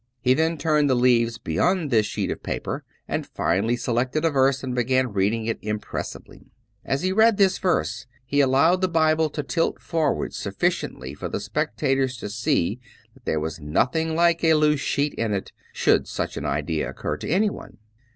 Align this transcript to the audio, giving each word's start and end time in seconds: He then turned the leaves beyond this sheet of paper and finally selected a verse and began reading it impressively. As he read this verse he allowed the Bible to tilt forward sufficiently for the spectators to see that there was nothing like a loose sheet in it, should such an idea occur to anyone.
He 0.19 0.33
then 0.33 0.57
turned 0.57 0.89
the 0.89 0.95
leaves 0.95 1.37
beyond 1.37 1.91
this 1.91 2.07
sheet 2.07 2.31
of 2.31 2.41
paper 2.41 2.83
and 3.07 3.23
finally 3.27 3.75
selected 3.77 4.25
a 4.25 4.31
verse 4.31 4.63
and 4.63 4.73
began 4.73 5.13
reading 5.13 5.45
it 5.45 5.59
impressively. 5.61 6.47
As 6.83 7.03
he 7.03 7.11
read 7.11 7.37
this 7.37 7.59
verse 7.59 8.07
he 8.25 8.41
allowed 8.41 8.81
the 8.81 8.87
Bible 8.87 9.29
to 9.29 9.43
tilt 9.43 9.79
forward 9.79 10.33
sufficiently 10.33 11.13
for 11.13 11.29
the 11.29 11.39
spectators 11.39 12.17
to 12.17 12.29
see 12.31 12.79
that 13.13 13.25
there 13.25 13.39
was 13.39 13.59
nothing 13.61 14.15
like 14.15 14.43
a 14.43 14.55
loose 14.55 14.79
sheet 14.81 15.13
in 15.19 15.33
it, 15.35 15.51
should 15.71 16.07
such 16.07 16.35
an 16.35 16.45
idea 16.47 16.89
occur 16.89 17.15
to 17.17 17.29
anyone. 17.29 17.77